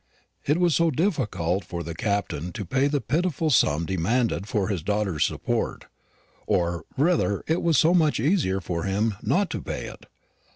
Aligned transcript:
It 0.47 0.57
was 0.59 0.75
so 0.75 0.89
difficult 0.89 1.63
for 1.63 1.83
the 1.83 1.93
Captain 1.93 2.51
to 2.53 2.65
pay 2.65 2.87
the 2.87 2.99
pitiful 3.01 3.51
sum 3.51 3.85
demanded 3.85 4.47
for 4.47 4.67
his 4.67 4.81
daughter's 4.81 5.23
support 5.25 5.85
or 6.47 6.85
rather 6.97 7.43
it 7.45 7.61
was 7.61 7.77
so 7.77 7.93
much 7.93 8.19
easier 8.19 8.59
for 8.61 8.81
him 8.85 9.13
not 9.21 9.51
to 9.51 9.61
pay 9.61 9.85
it. 9.85 10.07